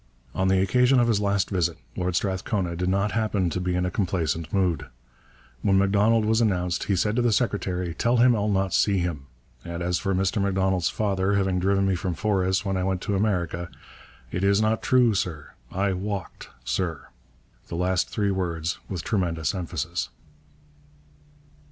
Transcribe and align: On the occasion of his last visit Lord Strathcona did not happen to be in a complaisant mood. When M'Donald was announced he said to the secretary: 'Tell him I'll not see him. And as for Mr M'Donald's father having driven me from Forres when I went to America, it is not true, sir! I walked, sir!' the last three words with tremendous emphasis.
On 0.33 0.47
the 0.47 0.59
occasion 0.59 0.99
of 0.99 1.07
his 1.07 1.19
last 1.21 1.51
visit 1.51 1.77
Lord 1.95 2.15
Strathcona 2.15 2.75
did 2.75 2.89
not 2.89 3.11
happen 3.11 3.51
to 3.51 3.61
be 3.61 3.75
in 3.75 3.85
a 3.85 3.91
complaisant 3.91 4.51
mood. 4.51 4.87
When 5.61 5.77
M'Donald 5.77 6.25
was 6.25 6.41
announced 6.41 6.85
he 6.85 6.95
said 6.95 7.15
to 7.17 7.21
the 7.21 7.31
secretary: 7.31 7.93
'Tell 7.93 8.17
him 8.17 8.35
I'll 8.35 8.47
not 8.47 8.73
see 8.73 8.97
him. 8.97 9.27
And 9.63 9.83
as 9.83 9.99
for 9.99 10.15
Mr 10.15 10.41
M'Donald's 10.41 10.89
father 10.89 11.35
having 11.35 11.59
driven 11.59 11.85
me 11.85 11.93
from 11.93 12.15
Forres 12.15 12.65
when 12.65 12.77
I 12.77 12.83
went 12.83 13.01
to 13.01 13.15
America, 13.15 13.69
it 14.31 14.43
is 14.43 14.59
not 14.59 14.81
true, 14.81 15.13
sir! 15.13 15.51
I 15.71 15.93
walked, 15.93 16.49
sir!' 16.63 17.09
the 17.67 17.75
last 17.75 18.09
three 18.09 18.31
words 18.31 18.79
with 18.89 19.03
tremendous 19.03 19.53
emphasis. 19.53 20.09